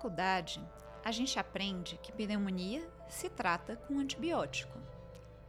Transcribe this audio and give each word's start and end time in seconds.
faculdade, 0.00 0.66
a 1.04 1.12
gente 1.12 1.38
aprende 1.38 1.98
que 2.02 2.10
pneumonia 2.10 2.82
se 3.06 3.28
trata 3.28 3.76
com 3.76 3.98
antibiótico, 3.98 4.78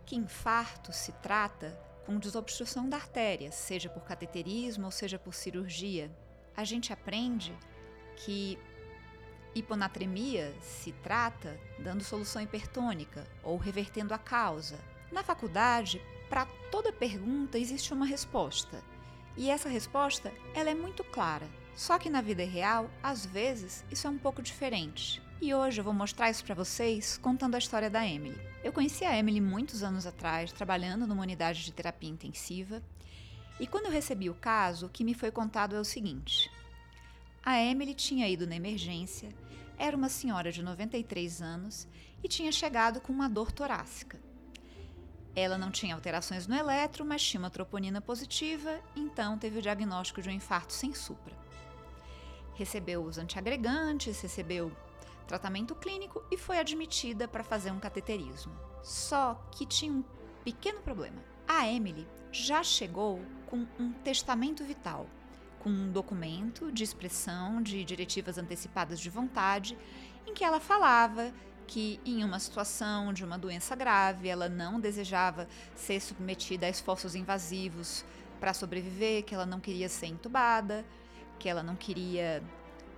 que 0.06 0.14
infarto 0.14 0.92
se 0.92 1.14
trata 1.14 1.72
com 2.06 2.20
desobstrução 2.20 2.90
da 2.90 2.98
artéria, 2.98 3.50
seja 3.50 3.88
por 3.88 4.04
cateterismo 4.04 4.84
ou 4.84 4.92
seja 4.92 5.18
por 5.18 5.34
cirurgia. 5.34 6.12
A 6.54 6.66
gente 6.66 6.92
aprende 6.92 7.58
que 8.18 8.60
hiponatremia 9.56 10.54
se 10.60 10.92
trata 11.02 11.58
dando 11.80 12.04
solução 12.04 12.42
hipertônica 12.42 13.26
ou 13.42 13.56
revertendo 13.56 14.14
a 14.14 14.18
causa. 14.18 14.78
Na 15.14 15.24
faculdade, 15.24 16.02
para 16.30 16.46
toda 16.70 16.92
pergunta 16.92 17.58
existe 17.58 17.94
uma 17.94 18.06
resposta. 18.06 18.84
E 19.38 19.50
essa 19.50 19.70
resposta, 19.70 20.30
ela 20.54 20.70
é 20.70 20.76
muito 20.76 21.06
clara. 21.06 21.48
Só 21.76 21.98
que 21.98 22.10
na 22.10 22.22
vida 22.22 22.44
real, 22.44 22.90
às 23.02 23.26
vezes, 23.26 23.84
isso 23.92 24.08
é 24.08 24.10
um 24.10 24.18
pouco 24.18 24.42
diferente. 24.42 25.22
E 25.42 25.54
hoje 25.54 25.80
eu 25.80 25.84
vou 25.84 25.94
mostrar 25.94 26.30
isso 26.30 26.46
para 26.46 26.54
vocês 26.54 27.18
contando 27.18 27.56
a 27.56 27.58
história 27.58 27.90
da 27.90 28.06
Emily. 28.06 28.40
Eu 28.64 28.72
conheci 28.72 29.04
a 29.04 29.18
Emily 29.18 29.42
muitos 29.42 29.82
anos 29.82 30.06
atrás, 30.06 30.52
trabalhando 30.52 31.08
numa 31.08 31.24
unidade 31.24 31.66
de 31.66 31.72
terapia 31.72 32.10
intensiva. 32.10 32.84
E 33.60 33.66
quando 33.66 33.86
eu 33.86 33.92
recebi 33.92 34.30
o 34.30 34.36
caso, 34.36 34.86
o 34.86 34.90
que 34.90 35.04
me 35.04 35.16
foi 35.16 35.32
contado 35.32 35.76
é 35.76 35.80
o 35.80 35.86
seguinte: 35.86 36.52
a 37.44 37.60
Emily 37.60 37.96
tinha 37.96 38.30
ido 38.30 38.46
na 38.46 38.56
emergência, 38.56 39.30
era 39.80 39.98
uma 39.98 40.10
senhora 40.10 40.52
de 40.52 40.62
93 40.62 41.42
anos 41.42 41.88
e 42.24 42.28
tinha 42.28 42.52
chegado 42.52 43.02
com 43.02 43.12
uma 43.12 43.28
dor 43.28 43.52
torácica. 43.52 44.20
Ela 45.36 45.58
não 45.58 45.72
tinha 45.72 45.96
alterações 45.96 46.46
no 46.46 46.56
eletro, 46.56 47.04
mas 47.04 47.24
tinha 47.24 47.40
uma 47.40 47.50
troponina 47.50 48.00
positiva, 48.00 48.80
então 48.96 49.40
teve 49.40 49.58
o 49.58 49.62
diagnóstico 49.62 50.22
de 50.22 50.30
um 50.30 50.34
infarto 50.34 50.72
sem 50.72 50.94
supra. 50.94 51.41
Recebeu 52.62 53.04
os 53.04 53.18
antiagregantes, 53.18 54.22
recebeu 54.22 54.72
tratamento 55.26 55.74
clínico 55.74 56.24
e 56.30 56.38
foi 56.38 56.60
admitida 56.60 57.28
para 57.28 57.44
fazer 57.44 57.72
um 57.72 57.80
cateterismo. 57.80 58.54
Só 58.84 59.34
que 59.52 59.66
tinha 59.66 59.92
um 59.92 60.04
pequeno 60.44 60.80
problema. 60.80 61.18
A 61.48 61.68
Emily 61.68 62.08
já 62.32 62.62
chegou 62.62 63.20
com 63.48 63.66
um 63.80 63.92
testamento 64.04 64.64
vital, 64.64 65.08
com 65.58 65.72
um 65.72 65.92
documento 65.92 66.72
de 66.72 66.84
expressão 66.84 67.64
de 67.64 67.84
diretivas 67.84 68.38
antecipadas 68.38 69.00
de 69.00 69.10
vontade, 69.10 69.76
em 70.28 70.32
que 70.32 70.44
ela 70.44 70.60
falava 70.60 71.34
que 71.66 72.00
em 72.06 72.24
uma 72.24 72.38
situação 72.38 73.12
de 73.12 73.26
uma 73.26 73.40
doença 73.40 73.76
grave, 73.76 74.30
ela 74.30 74.48
não 74.48 74.80
desejava 74.80 75.48
ser 75.74 76.00
submetida 76.00 76.68
a 76.68 76.70
esforços 76.70 77.16
invasivos 77.16 78.06
para 78.40 78.54
sobreviver, 78.54 79.24
que 79.24 79.34
ela 79.34 79.48
não 79.48 79.60
queria 79.60 79.90
ser 79.90 80.06
entubada, 80.06 80.86
que 81.42 81.50
ela 81.50 81.64
não 81.64 81.76
queria 81.76 82.44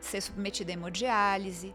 ser 0.02 0.20
submetida 0.20 0.70
a 0.72 0.74
hemodiálise. 0.74 1.74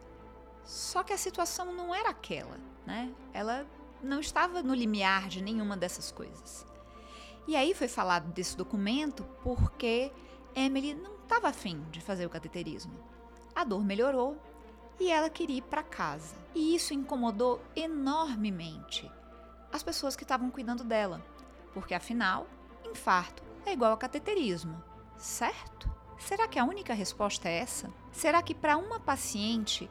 Só 0.62 1.02
que 1.02 1.14
a 1.14 1.18
situação 1.18 1.72
não 1.72 1.94
era 1.94 2.10
aquela, 2.10 2.58
né? 2.86 3.10
Ela 3.32 3.66
não 4.02 4.20
estava 4.20 4.62
no 4.62 4.74
limiar 4.74 5.28
de 5.28 5.42
nenhuma 5.42 5.78
dessas 5.78 6.12
coisas. 6.12 6.66
E 7.46 7.56
aí 7.56 7.72
foi 7.72 7.88
falado 7.88 8.30
desse 8.32 8.54
documento 8.54 9.24
porque 9.42 10.12
Emily 10.54 10.92
não 10.92 11.14
estava 11.22 11.48
afim 11.48 11.82
de 11.90 12.02
fazer 12.02 12.26
o 12.26 12.30
cateterismo. 12.30 12.92
A 13.54 13.64
dor 13.64 13.82
melhorou 13.82 14.36
e 15.00 15.10
ela 15.10 15.30
queria 15.30 15.56
ir 15.56 15.62
para 15.62 15.82
casa. 15.82 16.36
E 16.54 16.74
isso 16.74 16.92
incomodou 16.92 17.62
enormemente 17.74 19.10
as 19.72 19.82
pessoas 19.82 20.14
que 20.14 20.22
estavam 20.22 20.50
cuidando 20.50 20.84
dela, 20.84 21.24
porque 21.72 21.94
afinal, 21.94 22.46
infarto 22.84 23.42
é 23.64 23.72
igual 23.72 23.92
a 23.92 23.96
cateterismo, 23.96 24.82
certo? 25.16 25.97
Será 26.18 26.48
que 26.48 26.58
a 26.58 26.64
única 26.64 26.92
resposta 26.92 27.48
é 27.48 27.58
essa? 27.58 27.90
Será 28.12 28.42
que 28.42 28.54
para 28.54 28.76
uma 28.76 28.98
paciente 28.98 29.88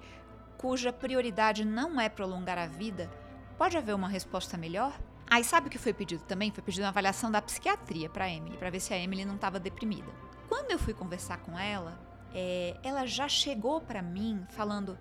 cuja 0.58 0.92
prioridade 0.92 1.64
não 1.64 2.00
é 2.00 2.09
prolongar 2.09 2.57
a 2.57 2.68
vida, 2.68 3.09
pode 3.57 3.78
haver 3.78 3.96
uma 3.96 4.09
resposta 4.09 4.57
melhor? 4.57 4.94
Aí 5.29 5.44
sabe 5.44 5.68
o 5.68 5.69
que 5.69 5.78
foi 5.78 5.94
pedido 5.94 6.24
também? 6.24 6.52
Foi 6.52 6.63
pedido 6.63 6.84
uma 6.84 6.90
avaliação 6.90 7.29
da 7.29 7.41
psiquiatria 7.41 8.09
para 8.09 8.29
Emily, 8.29 8.57
para 8.57 8.69
ver 8.69 8.79
se 8.79 8.94
a 8.94 8.97
Emily 8.97 9.25
não 9.25 9.35
estava 9.35 9.59
deprimida. 9.59 10.12
Quando 10.47 10.72
eu 10.72 10.79
fui 10.79 10.94
conversar 10.94 11.40
com 11.40 11.57
ela, 11.57 12.00
é, 12.34 12.78
ela 12.84 13.06
já 13.06 13.28
chegou 13.28 13.81
para 13.81 14.02
mim 14.02 14.46
falando: 14.50 14.97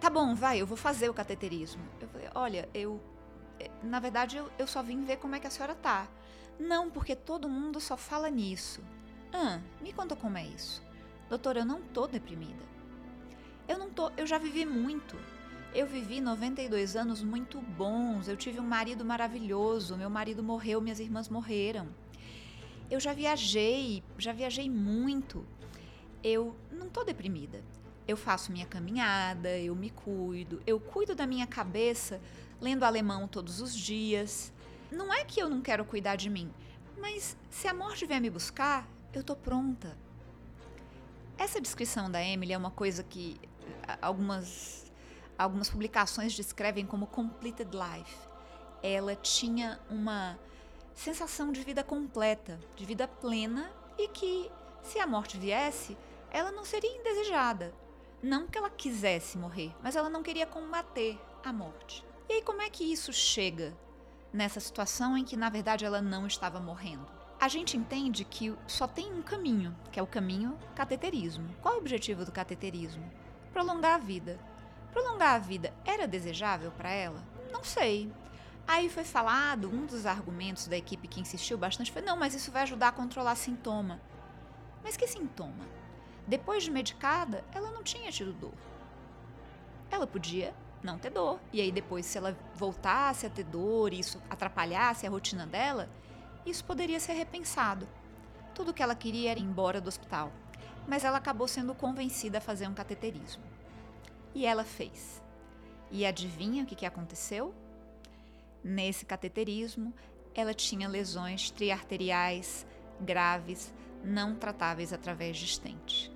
tá 0.00 0.08
bom, 0.08 0.34
vai, 0.34 0.60
eu 0.60 0.66
vou 0.66 0.76
fazer 0.76 1.10
o 1.10 1.14
cateterismo. 1.14 1.82
Eu 2.00 2.08
falei: 2.08 2.28
olha, 2.34 2.68
eu. 2.72 3.00
É, 3.58 3.70
na 3.82 4.00
verdade, 4.00 4.36
eu, 4.36 4.50
eu 4.58 4.66
só 4.66 4.82
vim 4.82 5.04
ver 5.04 5.16
como 5.16 5.34
é 5.34 5.40
que 5.40 5.46
a 5.46 5.50
senhora 5.50 5.74
tá. 5.74 6.08
Não, 6.58 6.90
porque 6.90 7.14
todo 7.14 7.48
mundo 7.48 7.80
só 7.80 7.96
fala 7.96 8.30
nisso. 8.30 8.82
Ah, 9.38 9.60
me 9.82 9.92
conta 9.92 10.16
como 10.16 10.38
é 10.38 10.46
isso. 10.46 10.82
Doutora, 11.28 11.60
eu 11.60 11.66
não 11.66 11.82
tô 11.82 12.06
deprimida. 12.06 12.64
Eu 13.68 13.78
não 13.78 13.90
tô, 13.90 14.10
eu 14.16 14.26
já 14.26 14.38
vivi 14.38 14.64
muito. 14.64 15.14
Eu 15.74 15.86
vivi 15.86 16.22
92 16.22 16.96
anos 16.96 17.22
muito 17.22 17.60
bons. 17.60 18.28
Eu 18.28 18.36
tive 18.38 18.58
um 18.58 18.66
marido 18.66 19.04
maravilhoso. 19.04 19.94
Meu 19.94 20.08
marido 20.08 20.42
morreu, 20.42 20.80
minhas 20.80 21.00
irmãs 21.00 21.28
morreram. 21.28 21.86
Eu 22.90 22.98
já 22.98 23.12
viajei, 23.12 24.02
já 24.16 24.32
viajei 24.32 24.70
muito. 24.70 25.44
Eu 26.24 26.56
não 26.72 26.88
tô 26.88 27.04
deprimida. 27.04 27.62
Eu 28.08 28.16
faço 28.16 28.50
minha 28.50 28.64
caminhada, 28.64 29.50
eu 29.58 29.76
me 29.76 29.90
cuido, 29.90 30.62
eu 30.66 30.80
cuido 30.80 31.14
da 31.14 31.26
minha 31.26 31.46
cabeça 31.46 32.22
lendo 32.58 32.84
alemão 32.84 33.28
todos 33.28 33.60
os 33.60 33.76
dias. 33.76 34.50
Não 34.90 35.12
é 35.12 35.26
que 35.26 35.42
eu 35.42 35.50
não 35.50 35.60
quero 35.60 35.84
cuidar 35.84 36.16
de 36.16 36.30
mim, 36.30 36.50
mas 36.96 37.36
se 37.50 37.68
a 37.68 37.74
morte 37.74 38.06
vier 38.06 38.20
me 38.20 38.30
buscar, 38.30 38.88
eu 39.12 39.22
tô 39.22 39.34
pronta. 39.34 39.96
Essa 41.38 41.60
descrição 41.60 42.10
da 42.10 42.22
Emily 42.22 42.52
é 42.52 42.58
uma 42.58 42.70
coisa 42.70 43.02
que 43.02 43.40
algumas 44.00 44.86
algumas 45.38 45.68
publicações 45.68 46.34
descrevem 46.34 46.86
como 46.86 47.06
completed 47.06 47.70
life. 47.72 48.16
Ela 48.82 49.14
tinha 49.14 49.78
uma 49.90 50.38
sensação 50.94 51.52
de 51.52 51.60
vida 51.62 51.84
completa, 51.84 52.58
de 52.74 52.84
vida 52.84 53.06
plena 53.06 53.70
e 53.98 54.08
que, 54.08 54.50
se 54.82 54.98
a 54.98 55.06
morte 55.06 55.36
viesse, 55.36 55.96
ela 56.30 56.50
não 56.50 56.64
seria 56.64 56.96
indesejada. 56.96 57.74
Não 58.22 58.46
que 58.46 58.56
ela 58.56 58.70
quisesse 58.70 59.36
morrer, 59.36 59.74
mas 59.82 59.94
ela 59.94 60.08
não 60.08 60.22
queria 60.22 60.46
combater 60.46 61.20
a 61.44 61.52
morte. 61.52 62.04
E 62.28 62.34
aí, 62.34 62.42
como 62.42 62.62
é 62.62 62.70
que 62.70 62.84
isso 62.84 63.12
chega 63.12 63.76
nessa 64.32 64.58
situação 64.58 65.16
em 65.16 65.24
que, 65.24 65.36
na 65.36 65.50
verdade, 65.50 65.84
ela 65.84 66.00
não 66.00 66.26
estava 66.26 66.58
morrendo? 66.58 67.15
A 67.38 67.48
gente 67.48 67.76
entende 67.76 68.24
que 68.24 68.56
só 68.66 68.88
tem 68.88 69.12
um 69.12 69.22
caminho, 69.22 69.76
que 69.92 70.00
é 70.00 70.02
o 70.02 70.06
caminho 70.06 70.58
cateterismo. 70.74 71.54
Qual 71.60 71.74
é 71.74 71.76
o 71.76 71.80
objetivo 71.80 72.24
do 72.24 72.32
cateterismo? 72.32 73.04
Prolongar 73.52 73.96
a 73.96 73.98
vida. 73.98 74.38
Prolongar 74.90 75.34
a 75.34 75.38
vida 75.38 75.72
era 75.84 76.08
desejável 76.08 76.70
para 76.70 76.90
ela? 76.90 77.22
Não 77.52 77.62
sei. 77.62 78.10
Aí 78.66 78.88
foi 78.88 79.04
falado, 79.04 79.68
um 79.68 79.84
dos 79.84 80.06
argumentos 80.06 80.66
da 80.66 80.76
equipe 80.76 81.06
que 81.06 81.20
insistiu 81.20 81.58
bastante 81.58 81.92
foi: 81.92 82.00
não, 82.00 82.16
mas 82.16 82.34
isso 82.34 82.50
vai 82.50 82.62
ajudar 82.62 82.88
a 82.88 82.92
controlar 82.92 83.36
sintoma. 83.36 84.00
Mas 84.82 84.96
que 84.96 85.06
sintoma? 85.06 85.64
Depois 86.26 86.64
de 86.64 86.70
medicada, 86.70 87.44
ela 87.52 87.70
não 87.70 87.82
tinha 87.82 88.10
tido 88.10 88.32
dor. 88.32 88.54
Ela 89.90 90.06
podia 90.06 90.54
não 90.82 90.98
ter 90.98 91.10
dor. 91.10 91.38
E 91.52 91.60
aí, 91.60 91.70
depois, 91.70 92.06
se 92.06 92.18
ela 92.18 92.36
voltasse 92.54 93.26
a 93.26 93.30
ter 93.30 93.44
dor 93.44 93.92
e 93.92 94.00
isso 94.00 94.20
atrapalhasse 94.28 95.06
a 95.06 95.10
rotina 95.10 95.46
dela, 95.46 95.88
isso 96.46 96.64
poderia 96.64 97.00
ser 97.00 97.12
repensado. 97.12 97.88
Tudo 98.54 98.70
o 98.70 98.74
que 98.74 98.82
ela 98.82 98.94
queria 98.94 99.32
era 99.32 99.40
ir 99.40 99.42
embora 99.42 99.80
do 99.80 99.88
hospital. 99.88 100.32
Mas 100.86 101.04
ela 101.04 101.18
acabou 101.18 101.48
sendo 101.48 101.74
convencida 101.74 102.38
a 102.38 102.40
fazer 102.40 102.68
um 102.68 102.74
cateterismo. 102.74 103.42
E 104.34 104.46
ela 104.46 104.64
fez. 104.64 105.22
E 105.90 106.06
adivinha 106.06 106.62
o 106.62 106.66
que, 106.66 106.76
que 106.76 106.86
aconteceu? 106.86 107.54
Nesse 108.62 109.04
cateterismo, 109.04 109.92
ela 110.34 110.54
tinha 110.54 110.88
lesões 110.88 111.50
triarteriais 111.50 112.66
graves, 113.00 113.74
não 114.02 114.34
tratáveis 114.34 114.92
através 114.92 115.36
de 115.36 115.46
stent. 115.46 116.10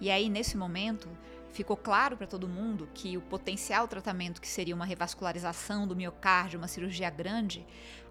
E 0.00 0.10
aí, 0.10 0.28
nesse 0.28 0.56
momento, 0.56 1.08
ficou 1.50 1.76
claro 1.76 2.16
para 2.16 2.26
todo 2.26 2.46
mundo 2.46 2.88
que 2.92 3.16
o 3.16 3.22
potencial 3.22 3.88
tratamento, 3.88 4.40
que 4.40 4.48
seria 4.48 4.74
uma 4.74 4.84
revascularização 4.84 5.86
do 5.86 5.96
miocárdio, 5.96 6.58
uma 6.58 6.68
cirurgia 6.68 7.08
grande, 7.08 7.66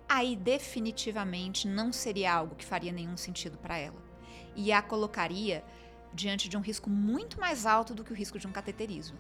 aí 0.07 0.35
definitivamente 0.35 1.67
não 1.67 1.91
seria 1.91 2.33
algo 2.33 2.55
que 2.55 2.65
faria 2.65 2.91
nenhum 2.91 3.17
sentido 3.17 3.57
para 3.57 3.77
ela. 3.77 4.01
E 4.55 4.71
a 4.71 4.81
colocaria 4.81 5.63
diante 6.13 6.47
de 6.47 6.55
um 6.55 6.61
risco 6.61 6.89
muito 6.89 7.39
mais 7.39 7.65
alto 7.65 7.93
do 7.93 8.03
que 8.03 8.11
o 8.11 8.15
risco 8.15 8.39
de 8.39 8.47
um 8.47 8.51
cateterismo. 8.51 9.17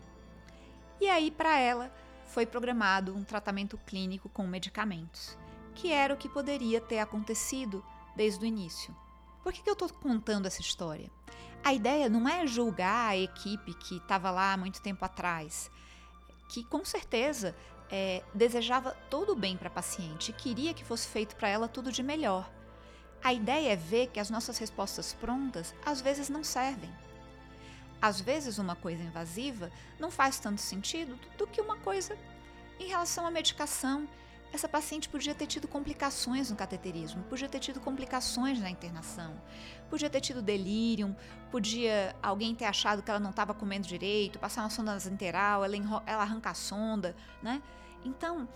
E 0.99 1.09
aí, 1.09 1.29
para 1.29 1.59
ela, 1.59 1.93
foi 2.25 2.45
programado 2.45 3.15
um 3.15 3.23
tratamento 3.23 3.77
clínico 3.77 4.29
com 4.29 4.47
medicamentos, 4.47 5.37
que 5.73 5.91
era 5.91 6.13
o 6.13 6.17
que 6.17 6.29
poderia 6.29 6.79
ter 6.79 6.99
acontecido 6.99 7.83
desde 8.15 8.43
o 8.43 8.47
início. 8.47 8.95
Por 9.43 9.51
que, 9.51 9.61
que 9.61 9.69
eu 9.69 9.73
estou 9.73 9.89
contando 9.89 10.45
essa 10.45 10.61
história? 10.61 11.11
A 11.63 11.73
ideia 11.73 12.09
não 12.09 12.27
é 12.27 12.47
julgar 12.47 13.09
a 13.09 13.17
equipe 13.17 13.73
que 13.73 13.97
estava 13.97 14.31
lá 14.31 14.53
há 14.53 14.57
muito 14.57 14.81
tempo 14.81 15.03
atrás, 15.03 15.69
que 16.49 16.63
com 16.63 16.85
certeza 16.85 17.55
é, 17.91 18.23
desejava 18.33 18.95
todo 19.09 19.33
o 19.33 19.35
bem 19.35 19.55
para 19.57 19.67
a 19.67 19.71
paciente 19.71 20.29
e 20.29 20.33
queria 20.33 20.73
que 20.73 20.83
fosse 20.83 21.07
feito 21.07 21.35
para 21.35 21.47
ela 21.47 21.67
tudo 21.67 21.91
de 21.91 22.01
melhor. 22.03 22.49
A 23.23 23.33
ideia 23.33 23.73
é 23.73 23.75
ver 23.75 24.07
que 24.07 24.19
as 24.19 24.29
nossas 24.29 24.57
respostas 24.57 25.13
prontas 25.13 25.73
às 25.85 26.01
vezes 26.01 26.29
não 26.29 26.43
servem. 26.43 26.91
às 28.01 28.21
vezes 28.21 28.57
uma 28.59 28.75
coisa 28.75 29.01
invasiva 29.01 29.71
não 29.99 30.11
faz 30.11 30.39
tanto 30.39 30.61
sentido 30.61 31.17
do 31.37 31.47
que 31.47 31.61
uma 31.61 31.77
coisa 31.77 32.17
em 32.79 32.87
relação 32.87 33.25
à 33.25 33.31
medicação. 33.31 34.07
Essa 34.53 34.69
paciente 34.69 35.09
podia 35.09 35.35
ter 35.35 35.47
tido 35.47 35.67
complicações 35.67 36.49
no 36.49 36.55
cateterismo, 36.55 37.23
podia 37.23 37.49
ter 37.49 37.59
tido 37.59 37.81
complicações 37.81 38.59
na 38.59 38.69
internação, 38.69 39.33
podia 39.89 40.09
ter 40.09 40.21
tido 40.21 40.41
delírio, 40.41 41.13
podia 41.51 42.15
alguém 42.23 42.55
ter 42.55 42.65
achado 42.65 43.03
que 43.03 43.09
ela 43.09 43.19
não 43.19 43.31
estava 43.31 43.53
comendo 43.53 43.85
direito, 43.85 44.39
passar 44.39 44.61
uma 44.61 44.69
sonda 44.69 44.93
nasointeral, 44.93 45.65
ela, 45.65 45.75
ela 46.05 46.21
arranca 46.23 46.51
a 46.51 46.53
sonda, 46.53 47.15
né? 47.43 47.61
Então, 48.05 48.47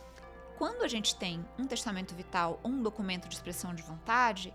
quando 0.58 0.84
a 0.84 0.88
gente 0.88 1.16
tem 1.16 1.46
um 1.58 1.66
testamento 1.66 2.16
vital 2.16 2.60
ou 2.64 2.72
um 2.72 2.82
documento 2.82 3.28
de 3.28 3.36
expressão 3.36 3.76
de 3.76 3.84
vontade, 3.84 4.54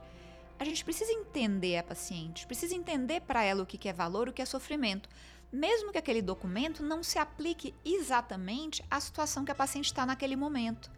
a 0.58 0.64
gente 0.64 0.84
precisa 0.84 1.12
entender 1.12 1.76
a 1.76 1.82
paciente, 1.82 2.46
precisa 2.46 2.74
entender 2.74 3.20
para 3.20 3.42
ela 3.42 3.62
o 3.62 3.66
que 3.66 3.88
é 3.88 3.92
valor, 3.92 4.28
o 4.28 4.32
que 4.32 4.40
é 4.40 4.46
sofrimento, 4.46 5.08
mesmo 5.52 5.92
que 5.92 5.98
aquele 5.98 6.22
documento 6.22 6.82
não 6.82 7.02
se 7.02 7.18
aplique 7.18 7.74
exatamente 7.84 8.84
à 8.90 9.00
situação 9.00 9.44
que 9.44 9.52
a 9.52 9.54
paciente 9.54 9.86
está 9.86 10.06
naquele 10.06 10.36
momento. 10.36 10.90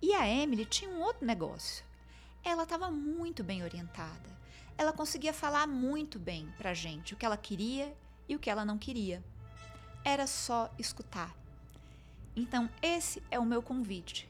E 0.00 0.14
a 0.14 0.28
Emily 0.28 0.64
tinha 0.64 0.90
um 0.90 1.00
outro 1.00 1.26
negócio. 1.26 1.84
Ela 2.44 2.62
estava 2.64 2.90
muito 2.90 3.42
bem 3.42 3.62
orientada. 3.62 4.36
Ela 4.78 4.92
conseguia 4.92 5.32
falar 5.32 5.66
muito 5.66 6.18
bem 6.18 6.52
para 6.58 6.70
a 6.70 6.74
gente 6.74 7.14
o 7.14 7.16
que 7.16 7.24
ela 7.24 7.36
queria 7.36 7.96
e 8.28 8.36
o 8.36 8.38
que 8.38 8.50
ela 8.50 8.64
não 8.64 8.78
queria. 8.78 9.24
Era 10.04 10.26
só 10.26 10.72
escutar. 10.78 11.34
Então, 12.34 12.68
esse 12.82 13.22
é 13.30 13.38
o 13.38 13.46
meu 13.46 13.62
convite. 13.62 14.28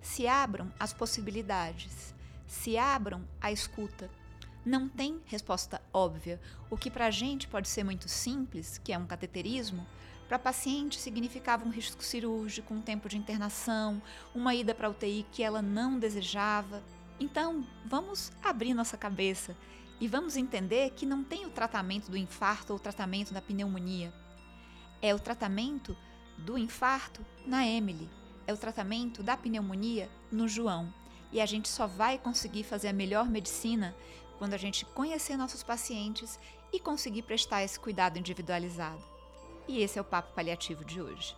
Se 0.00 0.26
abram 0.28 0.72
as 0.78 0.92
possibilidades 0.92 2.14
se 2.46 2.78
abram 2.78 3.26
à 3.40 3.50
escuta. 3.50 4.10
Não 4.64 4.88
tem 4.88 5.20
resposta 5.26 5.80
óbvia. 5.92 6.40
O 6.70 6.76
que 6.76 6.90
para 6.90 7.06
a 7.06 7.10
gente 7.10 7.46
pode 7.46 7.68
ser 7.68 7.84
muito 7.84 8.08
simples, 8.08 8.78
que 8.78 8.92
é 8.92 8.98
um 8.98 9.06
cateterismo, 9.06 9.86
para 10.28 10.38
paciente 10.38 10.98
significava 10.98 11.64
um 11.64 11.70
risco 11.70 12.02
cirúrgico, 12.02 12.74
um 12.74 12.80
tempo 12.80 13.08
de 13.08 13.16
internação, 13.16 14.02
uma 14.34 14.54
ida 14.54 14.74
para 14.74 14.90
UTI 14.90 15.24
que 15.30 15.42
ela 15.42 15.62
não 15.62 15.98
desejava. 15.98 16.82
Então, 17.20 17.64
vamos 17.84 18.32
abrir 18.42 18.74
nossa 18.74 18.96
cabeça 18.96 19.56
e 20.00 20.08
vamos 20.08 20.36
entender 20.36 20.90
que 20.90 21.06
não 21.06 21.22
tem 21.22 21.46
o 21.46 21.50
tratamento 21.50 22.10
do 22.10 22.16
infarto 22.16 22.72
ou 22.72 22.78
o 22.78 22.82
tratamento 22.82 23.32
da 23.32 23.40
pneumonia. 23.40 24.12
É 25.00 25.14
o 25.14 25.18
tratamento 25.18 25.96
do 26.36 26.58
infarto 26.58 27.24
na 27.46 27.64
Emily. 27.64 28.10
É 28.48 28.52
o 28.52 28.56
tratamento 28.56 29.22
da 29.22 29.36
pneumonia 29.36 30.10
no 30.30 30.48
João. 30.48 30.92
E 31.32 31.40
a 31.40 31.46
gente 31.46 31.68
só 31.68 31.86
vai 31.86 32.18
conseguir 32.18 32.64
fazer 32.64 32.88
a 32.88 32.92
melhor 32.92 33.28
medicina 33.28 33.94
quando 34.38 34.54
a 34.54 34.58
gente 34.58 34.84
conhecer 34.86 35.36
nossos 35.36 35.62
pacientes 35.62 36.38
e 36.72 36.80
conseguir 36.80 37.22
prestar 37.22 37.62
esse 37.62 37.78
cuidado 37.78 38.18
individualizado. 38.18 39.15
E 39.68 39.82
esse 39.82 39.98
é 39.98 40.02
o 40.02 40.04
papo 40.04 40.32
paliativo 40.34 40.84
de 40.84 41.00
hoje. 41.00 41.34